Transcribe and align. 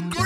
Great. 0.00 0.25